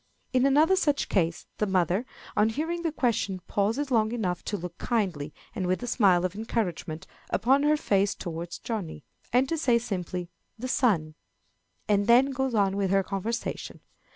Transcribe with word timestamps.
In 0.33 0.47
another 0.47 0.75
such 0.75 1.09
case, 1.09 1.45
the 1.59 1.67
mother, 1.67 2.07
on 2.35 2.49
hearing 2.49 2.81
the 2.81 2.91
question, 2.91 3.39
pauses 3.47 3.91
long 3.91 4.11
enough 4.11 4.43
to 4.45 4.57
look 4.57 4.79
kindly 4.79 5.31
and 5.53 5.67
with 5.67 5.83
a 5.83 5.85
smile 5.85 6.25
of 6.25 6.33
encouragement 6.35 7.05
upon 7.29 7.61
her 7.61 7.77
face 7.77 8.15
towards 8.15 8.57
Johnny, 8.57 9.03
and 9.31 9.47
to 9.47 9.59
say 9.59 9.77
simply, 9.77 10.31
"The 10.57 10.67
sun," 10.67 11.13
and 11.87 12.07
then 12.07 12.31
goes 12.31 12.55
on 12.55 12.75
with 12.77 12.89
her 12.89 13.03
conversation. 13.03 13.79